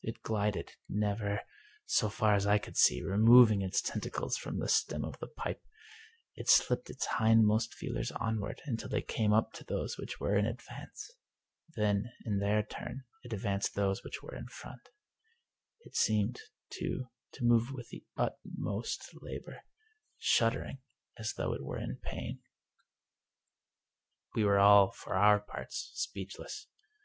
[0.00, 1.40] It glided, never,
[1.86, 5.60] so far as I could see, removing its tentacles from the stem of the pipe.
[6.36, 10.36] It slipped its hind most feelers onward until they came up to those which were
[10.36, 11.10] in advance.
[11.74, 14.88] Then, in their turn, it advanced those which were in front.
[15.80, 16.38] It seemed,
[16.70, 19.64] too, to move with the utmost labor,
[20.16, 20.78] shuddering
[21.18, 22.38] as though it were in pain.
[24.36, 26.68] We were all, for our parts, speechless.